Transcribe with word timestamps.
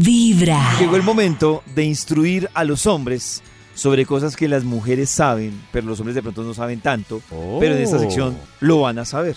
Vibra. 0.00 0.78
Llegó 0.78 0.96
el 0.96 1.02
momento 1.02 1.62
de 1.74 1.84
instruir 1.84 2.48
a 2.54 2.64
los 2.64 2.86
hombres 2.86 3.42
sobre 3.74 4.06
cosas 4.06 4.36
que 4.36 4.46
las 4.48 4.64
mujeres 4.64 5.10
saben, 5.10 5.60
pero 5.72 5.86
los 5.86 5.98
hombres 6.00 6.14
de 6.14 6.22
pronto 6.22 6.42
no 6.42 6.54
saben 6.54 6.80
tanto, 6.80 7.20
pero 7.60 7.74
en 7.74 7.82
esta 7.82 7.98
sección 7.98 8.36
lo 8.60 8.80
van 8.82 8.98
a 8.98 9.04
saber. 9.04 9.36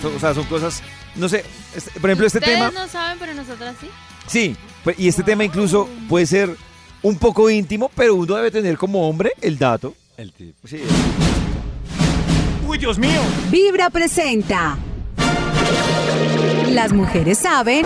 Son- 0.00 0.14
O 0.14 0.20
sea, 0.20 0.32
son 0.34 0.44
cosas, 0.44 0.82
no 1.16 1.28
sé, 1.28 1.44
este- 1.74 1.98
por 2.00 2.10
ejemplo, 2.10 2.26
este 2.26 2.38
Ustedes 2.38 2.58
tema, 2.58 2.70
no 2.70 2.88
saben, 2.88 3.18
pero 3.18 3.34
nosotras 3.34 3.74
sí. 3.80 3.88
sí, 4.26 4.56
pues, 4.84 4.98
y 4.98 5.08
este 5.08 5.22
tema 5.24 5.44
incluso 5.44 5.88
puede 6.08 6.26
ser 6.26 6.54
un 7.02 7.16
poco 7.16 7.50
íntimo, 7.50 7.90
pero 7.94 8.14
uno 8.14 8.36
debe 8.36 8.50
tener 8.50 8.76
como 8.78 9.08
hombre 9.08 9.32
el 9.40 9.58
dato. 9.58 9.94
El 10.16 10.32
tipo. 10.32 10.68
Sí, 10.68 10.78
¡Uy, 12.66 12.78
Dios 12.78 12.98
mío! 12.98 13.20
Vibra 13.50 13.90
presenta. 13.90 14.78
Las 16.70 16.92
mujeres 16.92 17.38
saben 17.38 17.84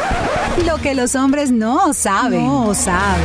lo 0.66 0.76
que 0.76 0.94
los 0.94 1.14
hombres 1.14 1.50
no 1.50 1.94
saben. 1.94 2.44
No 2.46 2.74
saben. 2.74 3.24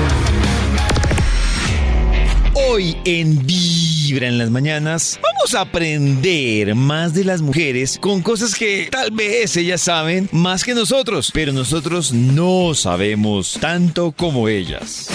Hoy 2.54 2.96
en 3.04 3.46
Vibra 3.46 4.28
en 4.28 4.37
las 4.37 4.50
mañanas 4.50 5.20
vamos 5.21 5.54
a 5.56 5.61
aprender 5.61 6.75
más 6.75 7.14
de 7.14 7.25
las 7.25 7.42
mujeres 7.42 8.00
con 8.00 8.21
cosas 8.21 8.56
que 8.56 8.87
tal 8.89 9.11
vez 9.11 9.57
ellas 9.57 9.82
saben 9.82 10.29
más 10.32 10.64
que 10.64 10.74
nosotros, 10.74 11.29
pero 11.34 11.51
nosotros 11.51 12.14
no 12.14 12.73
sabemos 12.73 13.57
tanto 13.60 14.14
como 14.14 14.48
ellas. 14.48 15.10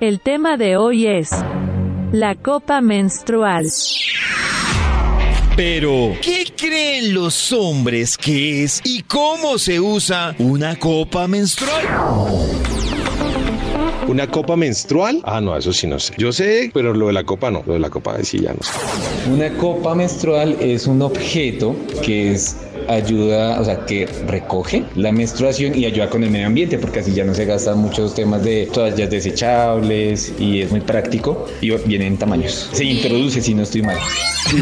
El 0.00 0.20
tema 0.20 0.56
de 0.56 0.76
hoy 0.76 1.06
es 1.06 1.30
la 2.10 2.34
copa 2.34 2.80
menstrual. 2.80 3.66
Pero, 5.56 6.16
¿qué 6.20 6.46
creen 6.56 7.14
los 7.14 7.52
hombres 7.52 8.18
que 8.18 8.64
es 8.64 8.80
y 8.82 9.02
cómo 9.02 9.56
se 9.56 9.78
usa 9.78 10.34
una 10.40 10.76
copa 10.76 11.28
menstrual? 11.28 11.84
¿Una 14.08 14.26
copa 14.26 14.56
menstrual? 14.56 15.20
Ah, 15.22 15.40
no, 15.40 15.56
eso 15.56 15.72
sí 15.72 15.86
no 15.86 16.00
sé. 16.00 16.12
Yo 16.18 16.32
sé, 16.32 16.72
pero 16.74 16.92
lo 16.92 17.06
de 17.06 17.12
la 17.12 17.22
copa 17.22 17.52
no. 17.52 17.62
Lo 17.66 17.74
de 17.74 17.78
la 17.78 17.88
copa 17.88 18.16
sí 18.24 18.40
ya 18.40 18.52
no 18.52 18.62
sé. 18.62 18.72
Una 19.30 19.48
copa 19.56 19.94
menstrual 19.94 20.56
es 20.60 20.88
un 20.88 21.00
objeto 21.02 21.76
que 22.02 22.32
es 22.32 22.56
ayuda, 22.88 23.60
o 23.60 23.64
sea, 23.64 23.84
que 23.86 24.06
recoge 24.26 24.84
la 24.94 25.12
menstruación 25.12 25.76
y 25.76 25.84
ayuda 25.84 26.08
con 26.08 26.24
el 26.24 26.30
medio 26.30 26.46
ambiente, 26.46 26.78
porque 26.78 27.00
así 27.00 27.12
ya 27.12 27.24
no 27.24 27.34
se 27.34 27.44
gastan 27.44 27.78
muchos 27.78 28.14
temas 28.14 28.42
de 28.44 28.68
toallas 28.72 29.10
desechables 29.10 30.32
y 30.38 30.60
es 30.60 30.70
muy 30.70 30.80
práctico 30.80 31.46
y 31.60 31.70
viene 31.70 32.06
en 32.06 32.16
tamaños. 32.16 32.70
Se 32.72 32.84
introduce 32.84 33.40
si 33.40 33.54
no 33.54 33.62
estoy 33.62 33.82
mal. 33.82 33.98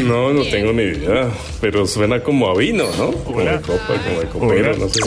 No, 0.05 0.31
no 0.33 0.43
tengo 0.43 0.71
ni 0.73 0.83
idea, 0.83 1.29
pero 1.59 1.85
suena 1.85 2.21
como 2.21 2.49
a 2.49 2.57
vino, 2.57 2.85
¿no? 2.97 3.11
Como 3.11 3.41
de 3.41 3.59
copa, 3.61 4.01
como 4.05 4.19
de 4.19 4.27
copero, 4.27 4.77
no 4.77 4.89
sé. 4.89 5.01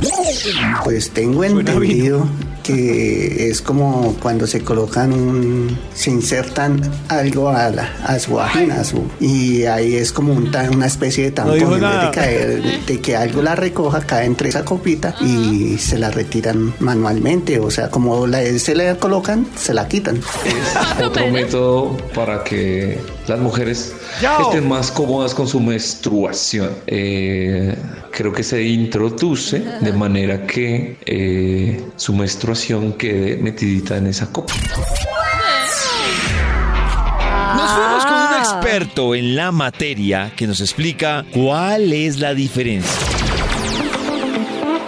Pues 0.84 1.10
tengo 1.10 1.44
entendido 1.44 2.26
que 2.66 3.48
es 3.50 3.60
como 3.62 4.16
cuando 4.22 4.46
se 4.46 4.60
colocan 4.62 5.12
un, 5.12 5.78
se 5.94 6.10
insertan 6.10 6.80
algo 7.08 7.48
a, 7.48 7.70
la- 7.70 7.90
a 8.04 8.18
su 8.18 8.34
vagina, 8.34 8.80
a 8.80 8.84
su, 8.84 9.02
y 9.20 9.64
ahí 9.64 9.94
es 9.96 10.12
como 10.12 10.32
un 10.32 10.50
una 10.72 10.86
especie 10.86 11.24
de 11.24 11.30
tampón. 11.32 11.80
nada. 11.80 12.06
de, 12.06 12.10
caer, 12.12 12.62
de 12.86 13.00
que 13.00 13.16
algo 13.16 13.42
la 13.42 13.54
recoja, 13.54 14.00
cae 14.00 14.24
entre 14.26 14.48
esa 14.48 14.64
copita 14.64 15.14
y 15.20 15.76
se 15.78 15.98
la 15.98 16.10
retiran 16.10 16.72
manualmente. 16.80 17.58
O 17.60 17.70
sea, 17.70 17.90
como 17.90 18.26
la, 18.26 18.42
se 18.58 18.74
le 18.74 18.96
colocan, 18.96 19.46
se 19.56 19.74
la 19.74 19.86
quitan. 19.88 20.20
Otro 21.04 21.28
método 21.30 21.96
para 22.14 22.42
que 22.44 22.98
las 23.28 23.38
mujeres 23.38 23.94
Yao. 24.20 24.42
estén 24.42 24.68
más 24.68 24.90
cómodas 24.90 25.34
con 25.34 25.48
su 25.48 25.60
menstruación. 25.60 26.70
Eh, 26.86 27.76
creo 28.10 28.32
que 28.32 28.42
se 28.42 28.62
introduce 28.62 29.60
de 29.80 29.92
manera 29.92 30.46
que 30.46 30.96
eh, 31.04 31.84
su 31.96 32.14
menstruación 32.14 32.92
quede 32.94 33.36
metidita 33.36 33.96
en 33.96 34.06
esa 34.06 34.30
copa. 34.32 34.54
Nos 37.56 37.72
fuimos 37.72 38.04
con 38.04 38.14
un 38.14 38.38
experto 38.38 39.14
en 39.14 39.34
la 39.34 39.50
materia 39.50 40.32
que 40.36 40.46
nos 40.46 40.60
explica 40.60 41.24
cuál 41.32 41.92
es 41.92 42.20
la 42.20 42.34
diferencia. 42.34 43.35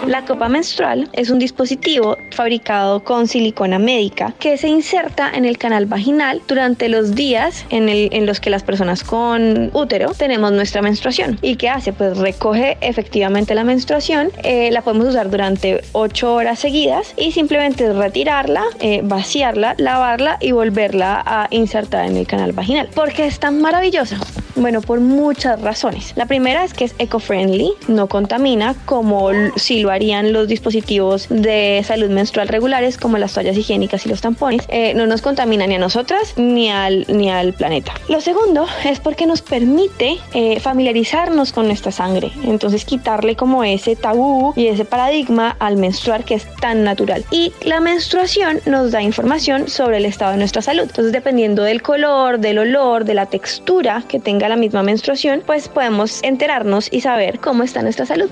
La 0.09 0.25
copa 0.25 0.49
menstrual 0.49 1.07
es 1.13 1.29
un 1.29 1.37
dispositivo 1.37 2.17
fabricado 2.31 3.03
con 3.03 3.27
silicona 3.27 3.77
médica 3.77 4.33
que 4.39 4.57
se 4.57 4.67
inserta 4.67 5.29
en 5.31 5.45
el 5.45 5.59
canal 5.59 5.85
vaginal 5.85 6.41
durante 6.47 6.89
los 6.89 7.13
días 7.13 7.63
en, 7.69 7.89
el- 7.89 8.09
en 8.11 8.25
los 8.25 8.39
que 8.39 8.49
las 8.49 8.63
personas 8.63 9.03
con 9.03 9.69
útero 9.71 10.11
tenemos 10.15 10.51
nuestra 10.51 10.81
menstruación. 10.81 11.37
¿Y 11.43 11.57
qué 11.57 11.69
hace? 11.69 11.93
Pues 11.93 12.17
recoge 12.17 12.79
efectivamente 12.81 13.53
la 13.53 13.63
menstruación, 13.63 14.31
eh, 14.43 14.71
la 14.71 14.81
podemos 14.81 15.09
usar 15.09 15.29
durante 15.29 15.81
8 15.91 16.33
horas 16.33 16.57
seguidas 16.57 17.13
y 17.15 17.31
simplemente 17.31 17.93
retirarla, 17.93 18.63
eh, 18.79 19.01
vaciarla, 19.03 19.75
lavarla 19.77 20.37
y 20.41 20.53
volverla 20.53 21.21
a 21.23 21.47
insertar 21.51 22.05
en 22.07 22.17
el 22.17 22.25
canal 22.25 22.51
vaginal. 22.53 22.87
¿Por 22.95 23.13
qué 23.13 23.27
es 23.27 23.39
tan 23.39 23.61
maravillosa? 23.61 24.17
Bueno, 24.59 24.81
por 24.81 24.99
muchas 24.99 25.61
razones. 25.61 26.11
La 26.17 26.25
primera 26.25 26.65
es 26.65 26.73
que 26.73 26.83
es 26.83 26.93
eco-friendly, 26.99 27.71
no 27.87 28.07
contamina 28.07 28.75
como 28.85 29.29
si 29.55 29.79
lo 29.79 29.89
harían 29.89 30.33
los 30.33 30.49
dispositivos 30.49 31.27
de 31.29 31.81
salud 31.85 32.09
menstrual 32.09 32.49
regulares 32.49 32.97
como 32.97 33.17
las 33.17 33.33
toallas 33.33 33.55
higiénicas 33.55 34.05
y 34.05 34.09
los 34.09 34.19
tampones. 34.19 34.65
Eh, 34.67 34.93
no 34.95 35.07
nos 35.07 35.21
contamina 35.21 35.65
ni 35.65 35.75
a 35.75 35.79
nosotras 35.79 36.33
ni 36.35 36.69
al, 36.69 37.05
ni 37.07 37.29
al 37.29 37.53
planeta. 37.53 37.93
Lo 38.09 38.19
segundo 38.19 38.67
es 38.83 38.99
porque 38.99 39.25
nos 39.25 39.41
permite 39.41 40.17
eh, 40.33 40.59
familiarizarnos 40.59 41.53
con 41.53 41.67
nuestra 41.67 41.93
sangre. 41.93 42.29
Entonces 42.43 42.83
quitarle 42.83 43.37
como 43.37 43.63
ese 43.63 43.95
tabú 43.95 44.51
y 44.57 44.67
ese 44.67 44.83
paradigma 44.83 45.55
al 45.59 45.77
menstruar 45.77 46.25
que 46.25 46.33
es 46.33 46.45
tan 46.55 46.83
natural. 46.83 47.23
Y 47.31 47.53
la 47.63 47.79
menstruación 47.79 48.59
nos 48.65 48.91
da 48.91 49.01
información 49.01 49.69
sobre 49.69 49.97
el 49.97 50.05
estado 50.05 50.33
de 50.33 50.37
nuestra 50.37 50.61
salud. 50.61 50.83
Entonces 50.83 51.13
dependiendo 51.13 51.63
del 51.63 51.81
color, 51.81 52.39
del 52.39 52.59
olor, 52.59 53.05
de 53.05 53.13
la 53.13 53.25
textura 53.25 54.03
que 54.05 54.19
tenga 54.19 54.48
la 54.49 54.57
misma 54.57 54.83
menstruación, 54.83 55.43
pues 55.45 55.69
podemos 55.69 56.21
enterarnos 56.23 56.89
y 56.91 57.01
saber 57.01 57.39
cómo 57.39 57.63
está 57.63 57.81
nuestra 57.81 58.05
salud. 58.05 58.29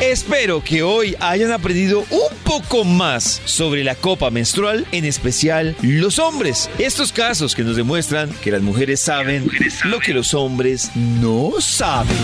Espero 0.00 0.62
que 0.62 0.82
hoy 0.82 1.16
hayan 1.18 1.50
aprendido 1.50 2.00
un 2.10 2.36
poco 2.44 2.84
más 2.84 3.40
sobre 3.46 3.82
la 3.82 3.94
copa 3.94 4.30
menstrual, 4.30 4.86
en 4.92 5.04
especial 5.04 5.74
los 5.80 6.18
hombres. 6.18 6.68
Estos 6.78 7.10
casos 7.10 7.54
que 7.54 7.64
nos 7.64 7.76
demuestran 7.76 8.30
que 8.42 8.50
las 8.50 8.60
mujeres 8.60 9.00
saben 9.00 9.48
lo 9.84 9.98
que 10.00 10.12
los 10.12 10.34
hombres 10.34 10.90
no 10.94 11.52
saben. 11.60 12.16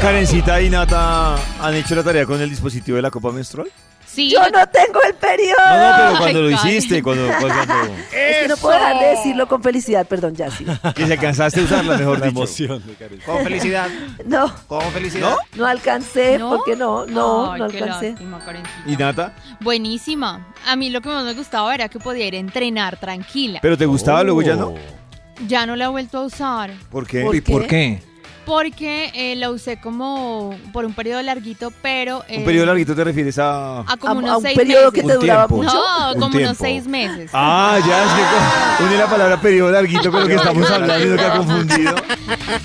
Karencita 0.00 0.62
y 0.62 0.70
Nata 0.70 1.36
han 1.60 1.74
hecho 1.74 1.94
la 1.96 2.04
tarea 2.04 2.26
con 2.26 2.40
el 2.40 2.48
dispositivo 2.48 2.96
de 2.96 3.02
la 3.02 3.10
copa 3.10 3.32
menstrual. 3.32 3.68
Sí, 4.16 4.30
Yo 4.30 4.40
no 4.40 4.66
tengo 4.68 5.00
el 5.06 5.14
periodo. 5.14 5.56
No, 5.58 5.76
no, 5.76 5.96
pero 5.96 6.08
Ay, 6.08 6.16
cuando 6.18 6.42
lo 6.42 6.50
hiciste, 6.50 7.02
cuando, 7.02 7.26
cuando 7.38 7.62
Es 8.16 8.36
que 8.38 8.48
no 8.48 8.56
puedo 8.56 8.74
dejar 8.78 8.98
de 8.98 9.06
decirlo 9.08 9.46
con 9.46 9.62
felicidad, 9.62 10.06
perdón, 10.06 10.34
ya 10.34 10.50
sí. 10.50 10.64
que 10.94 11.06
se 11.06 11.12
alcanzaste 11.12 11.60
a 11.60 11.64
usarla, 11.64 11.98
mejor 11.98 12.18
La 12.18 12.26
dicho. 12.26 12.38
emoción 12.38 12.82
de. 12.86 13.18
Con 13.18 13.42
felicidad. 13.44 13.88
No, 14.24 14.52
Con 14.66 14.80
felicidad. 14.92 15.36
no 15.56 15.66
alcancé, 15.66 16.38
¿No? 16.38 16.48
porque 16.56 16.76
no, 16.76 17.04
no, 17.04 17.52
Ay, 17.52 17.60
no 17.60 17.68
qué 17.68 17.82
alcancé. 17.82 18.10
lástima. 18.12 18.40
¿Y 18.86 18.96
Nata? 18.96 19.34
Buenísima. 19.60 20.46
A 20.66 20.76
mí 20.76 20.88
lo 20.88 21.02
que 21.02 21.10
más 21.10 21.22
me 21.24 21.34
gustaba 21.34 21.74
era 21.74 21.88
que 21.90 21.98
podía 21.98 22.26
ir 22.26 22.34
a 22.34 22.38
entrenar 22.38 22.98
tranquila. 22.98 23.58
¿Pero 23.60 23.76
te 23.76 23.84
gustaba 23.84 24.22
luego 24.22 24.40
ya 24.40 24.56
no? 24.56 24.74
Ya 25.46 25.66
no 25.66 25.76
la 25.76 25.84
he 25.84 25.88
vuelto 25.88 26.16
a 26.16 26.24
usar 26.24 26.70
¿Por 26.90 27.06
qué? 27.06 27.22
¿Por 27.22 27.36
¿Y 27.36 27.40
por 27.42 27.66
qué? 27.66 28.00
Porque 28.46 29.10
eh, 29.14 29.36
la 29.36 29.50
usé 29.50 29.78
como 29.78 30.54
por 30.72 30.84
un 30.86 30.94
periodo 30.94 31.20
larguito, 31.22 31.72
pero... 31.82 32.18
¿Un 32.20 32.24
eh, 32.42 32.42
periodo 32.44 32.66
larguito 32.66 32.94
te 32.94 33.04
refieres 33.04 33.38
a...? 33.38 33.80
A 33.80 33.96
como 33.98 34.14
A- 34.14 34.18
unos 34.18 34.30
a 34.30 34.36
un 34.38 34.42
seis 34.44 34.56
periodo 34.56 34.92
que 34.92 35.02
meses. 35.02 35.18
te 35.18 35.26
duraba 35.26 35.46
tiempo. 35.48 35.64
mucho. 35.64 35.74
No, 35.76 36.12
Un 36.14 36.20
como 36.20 36.30
tiempo. 36.30 36.48
unos 36.50 36.56
seis 36.58 36.86
meses. 36.86 37.30
Ah, 37.34 37.78
ya, 37.86 38.04
es 38.04 38.12
que 38.12 38.22
con- 38.78 38.86
une 38.88 38.96
la 38.98 39.06
palabra 39.10 39.40
periodo 39.40 39.70
larguito 39.72 40.10
con 40.10 40.20
lo 40.22 40.26
que 40.28 40.34
estamos 40.36 40.70
hablando 40.70 41.16
te 41.16 41.22
ha 41.26 41.36
confundido. 41.36 41.94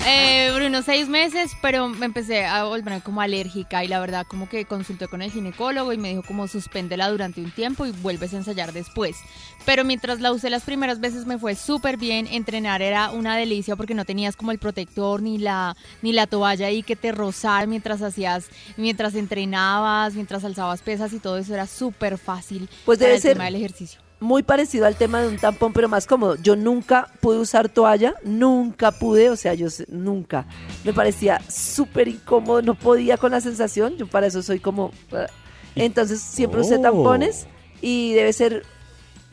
Eh, 0.06 0.50
por 0.52 0.62
unos 0.62 0.84
seis 0.84 1.08
meses, 1.08 1.52
pero 1.60 1.88
me 1.88 2.06
empecé 2.06 2.44
a 2.44 2.64
volver 2.64 3.02
como 3.02 3.20
alérgica 3.20 3.82
y 3.82 3.88
la 3.88 3.98
verdad 3.98 4.26
como 4.28 4.48
que 4.48 4.64
consulté 4.64 5.08
con 5.08 5.22
el 5.22 5.32
ginecólogo 5.32 5.92
y 5.92 5.98
me 5.98 6.10
dijo 6.10 6.22
como 6.22 6.46
suspéndela 6.46 7.10
durante 7.10 7.40
un 7.40 7.50
tiempo 7.50 7.84
y 7.86 7.90
vuelves 7.90 8.32
a 8.32 8.36
ensayar 8.36 8.72
después. 8.72 9.16
Pero 9.64 9.84
mientras 9.84 10.20
la 10.20 10.32
usé 10.32 10.50
las 10.50 10.62
primeras 10.62 11.00
veces 11.00 11.26
me 11.26 11.38
fue 11.38 11.56
súper 11.56 11.96
bien, 11.96 12.28
entrenar 12.28 12.80
era 12.80 13.10
una 13.10 13.36
delicia 13.36 13.74
porque 13.74 13.94
no 13.94 14.04
tenías 14.04 14.36
como 14.36 14.52
el 14.52 14.58
protector 14.58 15.20
ni 15.22 15.38
la, 15.38 15.76
ni 16.00 16.12
la 16.12 16.26
toalla 16.26 16.66
ahí 16.66 16.82
que 16.82 16.96
te 16.96 17.10
rozara 17.10 17.66
mientras 17.66 18.02
hacías, 18.02 18.46
mientras 18.76 19.14
entrenabas, 19.14 20.14
mientras 20.14 20.44
alzabas 20.44 20.82
pesas 20.82 21.12
y 21.12 21.18
todo 21.18 21.38
eso 21.38 21.54
era 21.54 21.66
súper 21.66 22.18
fácil 22.18 22.68
Pues 22.84 22.98
para 22.98 23.08
debe 23.08 23.16
el 23.16 23.22
ser 23.22 23.32
tema 23.32 23.44
del 23.46 23.56
ejercicio. 23.56 24.01
Muy 24.22 24.42
parecido 24.42 24.86
al 24.86 24.96
tema 24.96 25.20
de 25.20 25.28
un 25.28 25.36
tampón, 25.36 25.72
pero 25.72 25.88
más 25.88 26.06
cómodo. 26.06 26.36
Yo 26.36 26.56
nunca 26.56 27.08
pude 27.20 27.38
usar 27.38 27.68
toalla, 27.68 28.14
nunca 28.24 28.92
pude, 28.92 29.28
o 29.30 29.36
sea, 29.36 29.54
yo 29.54 29.68
nunca. 29.88 30.46
Me 30.84 30.92
parecía 30.92 31.40
súper 31.50 32.08
incómodo, 32.08 32.62
no 32.62 32.74
podía 32.74 33.16
con 33.16 33.32
la 33.32 33.40
sensación, 33.40 33.96
yo 33.96 34.06
para 34.06 34.28
eso 34.28 34.42
soy 34.42 34.60
como... 34.60 34.92
Entonces 35.74 36.20
siempre 36.20 36.60
usé 36.60 36.76
Oh. 36.76 36.82
tampones 36.82 37.46
y 37.80 38.12
debe 38.14 38.32
ser 38.32 38.64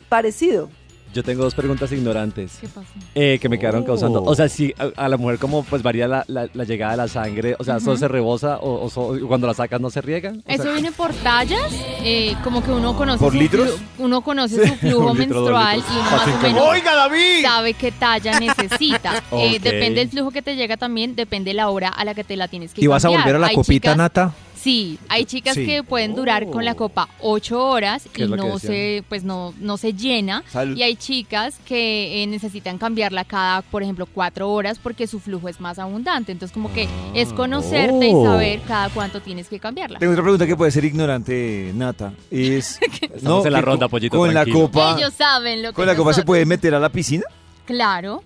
parecido. 0.09 0.69
Yo 1.13 1.23
tengo 1.23 1.43
dos 1.43 1.55
preguntas 1.55 1.91
ignorantes. 1.91 2.57
¿Qué 2.61 2.67
pasó? 2.67 2.87
eh, 3.15 3.39
que 3.41 3.49
me 3.49 3.57
quedaron 3.57 3.81
Oh. 3.83 3.85
causando. 3.85 4.23
O 4.23 4.35
sea, 4.35 4.47
si 4.47 4.73
a, 4.77 5.05
a 5.05 5.09
la 5.09 5.17
mujer 5.17 5.39
como 5.39 5.63
pues 5.63 5.81
varía 5.81 6.07
la, 6.07 6.23
la- 6.27 6.47
la 6.53 6.63
llegada 6.65 6.91
de 6.91 6.97
la 6.97 7.07
sangre, 7.07 7.55
o 7.57 7.63
sea, 7.63 7.79
¿solo 7.79 7.93
Ujú. 7.93 7.99
se 7.99 8.07
rebosa 8.07 8.57
o, 8.57 8.85
o 8.85 8.89
so- 8.89 9.17
cuando 9.27 9.47
la 9.47 9.53
sacas 9.55 9.81
no 9.81 9.89
se 9.89 10.01
riega? 10.01 10.31
O 10.31 10.41
Eso 10.45 10.63
sea, 10.63 10.71
viene 10.73 10.91
por 10.91 11.11
tallas, 11.13 11.73
eh, 12.03 12.35
como 12.43 12.63
que 12.63 12.71
uno 12.71 12.95
conoce 12.95 13.19
¿Por 13.23 13.33
su 13.33 13.39
litros? 13.39 13.77
uno 13.97 14.21
conoce 14.21 14.55
su 14.67 14.75
flujo 14.75 15.13
litro, 15.13 15.13
menstrual 15.15 15.79
y 15.79 15.91
uno 15.91 16.11
más 16.11 16.27
o 16.27 16.41
menos 16.43 16.61
¡Oiga, 16.69 16.95
David! 16.95 17.41
sabe 17.41 17.73
qué 17.73 17.91
talla 17.91 18.39
necesita. 18.39 19.23
Eh, 19.31 19.59
depende 19.59 19.99
del 20.01 20.09
flujo 20.09 20.31
que 20.31 20.41
te 20.41 20.55
llega 20.55 20.75
también, 20.77 21.15
depende 21.15 21.53
la 21.53 21.69
hora 21.69 21.89
a 21.89 22.03
la 22.05 22.13
que 22.13 22.23
te 22.23 22.35
la 22.35 22.47
tienes 22.47 22.73
que 22.73 22.83
¿Y 22.83 22.87
vas 22.87 23.03
a 23.05 23.09
volver 23.09 23.35
a 23.35 23.39
la 23.39 23.47
Hay 23.47 23.55
copita, 23.55 23.91
chicas- 23.91 23.97
Nata? 23.97 24.33
Sí, 24.61 24.99
hay 25.07 25.23
chicas 25.25 25.55
Sí. 25.55 25.65
que 25.65 25.83
pueden 25.83 26.15
durar 26.15 26.49
con 26.49 26.65
la 26.65 26.75
copa 26.75 27.07
ocho 27.21 27.65
horas 27.65 28.07
¿Qué 28.11 28.23
y 28.25 28.27
no 28.27 28.59
se, 28.59 29.03
pues 29.07 29.23
no, 29.23 29.53
no 29.59 29.77
se 29.77 29.93
llena. 29.93 30.43
Salud. 30.49 30.75
Y 30.75 30.83
hay 30.83 30.97
chicas 30.97 31.59
que 31.65 32.21
eh, 32.23 32.27
necesitan 32.27 32.77
cambiarla 32.77 33.23
cada, 33.23 33.61
por 33.61 33.83
ejemplo, 33.83 34.05
cuatro 34.05 34.49
horas 34.51 34.77
porque 34.77 35.07
su 35.07 35.21
flujo 35.21 35.47
es 35.47 35.61
más 35.61 35.79
abundante. 35.79 36.33
Entonces, 36.33 36.53
como 36.53 36.73
que 36.73 36.89
es 37.13 37.31
conocerte 37.31 38.09
Oh. 38.13 38.21
y 38.21 38.25
saber 38.25 38.61
cada 38.67 38.89
cuánto 38.89 39.21
tienes 39.21 39.47
que 39.47 39.59
cambiarla. 39.59 39.97
Tengo 39.99 40.11
otra 40.11 40.23
pregunta 40.23 40.45
que 40.45 40.57
puede 40.57 40.71
ser 40.71 40.83
ignorante, 40.83 41.71
Nata. 41.73 42.13
Es. 42.29 42.79
Estamos 43.01 43.45
en 43.45 43.53
la 43.53 43.61
ronda, 43.61 43.87
pollito, 43.87 44.17
Con 44.17 44.33
la 44.33 44.45
copa. 44.45 44.95
Ellos 44.97 45.13
saben 45.13 45.61
lo 45.63 45.69
que 45.69 45.75
¿Con 45.75 45.85
la 45.87 45.95
copa 45.95 46.11
se 46.13 46.23
puede 46.23 46.45
meter 46.45 46.75
a 46.75 46.79
la 46.79 46.89
piscina? 46.89 47.23
Claro, 47.65 48.23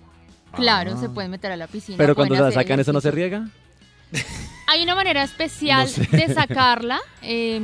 claro, 0.52 0.98
se 1.00 1.08
pueden 1.08 1.30
meter 1.30 1.52
a 1.52 1.56
la 1.56 1.68
piscina. 1.68 1.96
Pero 1.98 2.14
cuando 2.16 2.34
se 2.34 2.40
la 2.42 2.50
sacan, 2.50 2.80
¿eso 2.80 2.92
no 2.92 3.00
se 3.00 3.10
riega? 3.12 3.48
Hay 4.74 4.82
una 4.82 4.94
manera 4.96 5.22
especial 5.22 5.82
No 5.86 6.04
sé. 6.04 6.16
de 6.16 6.34
sacarla. 6.34 7.00
eh, 7.22 7.60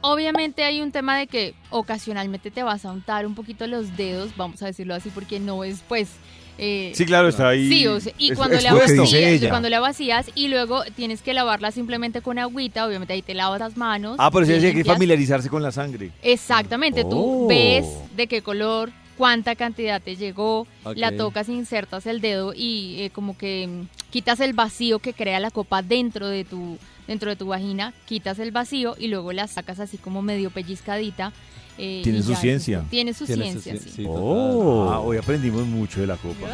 obviamente 0.00 0.64
hay 0.64 0.80
un 0.80 0.90
tema 0.92 1.18
de 1.18 1.26
que 1.26 1.54
ocasionalmente 1.68 2.50
te 2.50 2.62
vas 2.62 2.84
a 2.86 2.92
untar 2.92 3.26
un 3.26 3.34
poquito 3.34 3.66
los 3.66 3.96
dedos, 3.98 4.34
vamos 4.36 4.62
a 4.62 4.66
decirlo 4.66 4.94
así, 4.94 5.10
porque 5.10 5.38
no 5.38 5.62
es 5.64 5.82
pues... 5.86 6.08
eh, 6.56 6.92
Sí, 6.94 7.04
claro, 7.04 7.28
está 7.28 7.48
ahí. 7.50 7.68
Sí, 7.68 7.86
o 7.86 8.00
sea, 8.00 8.12
y 8.16 8.32
es- 8.32 8.38
cuando, 8.38 8.56
la 8.58 8.70
expuesto. 8.70 9.02
vacías, 9.02 9.50
cuando 9.50 9.68
la 9.68 9.80
vacías 9.80 10.30
y 10.34 10.48
luego 10.48 10.82
tienes 10.96 11.20
que 11.20 11.34
lavarla 11.34 11.70
simplemente 11.72 12.22
con 12.22 12.38
agüita, 12.38 12.86
obviamente 12.86 13.12
ahí 13.12 13.20
te 13.20 13.34
lavas 13.34 13.60
las 13.60 13.76
manos. 13.76 14.16
Ah, 14.18 14.30
pero 14.30 14.46
sí 14.46 14.52
decía 14.52 14.72
que 14.72 14.82
familiarizarse 14.84 15.50
con 15.50 15.62
la 15.62 15.70
sangre. 15.72 16.10
Exactamente, 16.22 17.02
Oh. 17.04 17.10
tú 17.10 17.46
ves 17.48 17.84
de 18.16 18.26
qué 18.26 18.40
color, 18.40 18.90
cuánta 19.20 19.54
cantidad 19.54 20.00
te 20.00 20.16
llegó, 20.16 20.66
la 20.96 21.14
tocas, 21.14 21.50
insertas 21.50 22.06
el 22.06 22.22
dedo 22.22 22.54
y 22.56 23.02
eh, 23.02 23.10
como 23.10 23.36
que 23.36 23.66
mm, 23.68 23.86
quitas 24.10 24.40
el 24.40 24.54
vacío 24.54 24.98
que 24.98 25.12
crea 25.12 25.38
la 25.40 25.50
copa 25.50 25.82
dentro 25.82 26.26
de 26.26 26.44
tu 26.46 26.78
dentro 27.06 27.28
de 27.28 27.36
tu 27.36 27.48
vagina, 27.48 27.92
quitas 28.06 28.38
el 28.38 28.50
vacío 28.50 28.96
y 28.98 29.08
luego 29.08 29.32
la 29.34 29.46
sacas 29.46 29.78
así 29.78 29.98
como 29.98 30.22
medio 30.22 30.50
pellizcadita. 30.50 31.34
eh, 31.76 32.00
Tiene 32.02 32.22
su 32.22 32.32
ya, 32.32 32.36
ciencia. 32.38 32.82
Tiene 32.88 33.12
su 33.12 33.26
ciencia, 33.26 33.74
sí. 33.76 34.06
oh. 34.08 34.88
Ah, 34.90 35.00
hoy 35.00 35.18
aprendimos 35.18 35.66
mucho 35.66 36.00
de 36.00 36.06
la 36.06 36.16
copa. 36.16 36.46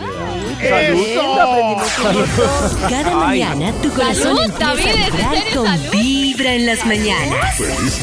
Cada 2.91 3.15
mañana 3.15 3.73
tu 3.81 3.91
corazón 3.91 4.37
Salud, 4.59 4.81
empieza 4.81 5.11
David, 5.11 5.39
a 5.53 5.55
con 5.55 5.67
Salud. 5.67 5.93
Vibra 5.93 6.53
en 6.55 6.67
las 6.67 6.85
mañanas. 6.85 7.59
¡Feliz 7.59 8.03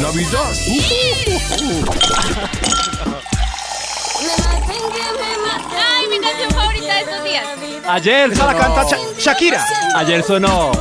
Ay, 4.26 6.08
mi 6.10 6.20
canción 6.20 6.50
favorita 6.52 6.94
de 6.96 7.00
estos 7.02 7.24
días. 7.24 7.46
Ayer 7.88 8.32
Esa 8.32 8.46
la 8.46 8.52
sonó- 8.54 8.60
canta 8.76 8.90
Sha- 8.90 8.98
Shakira. 9.20 9.66
Ayer 9.96 10.24
sonó. 10.24 10.72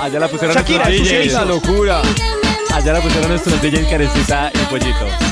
Ayer 0.00 0.20
la 0.20 0.28
pusieron 0.28 0.56
Shakira, 0.56 0.84
nuestros 0.84 1.08
DJs. 1.08 1.32
fusionista. 1.32 1.44
locura. 1.44 2.02
Ayer 2.74 2.92
la 2.94 3.00
pusieron 3.00 3.28
nuestros 3.28 3.60
DJs 3.62 3.88
Carecita 3.90 4.50
y 4.54 4.58
Pollito. 4.66 5.31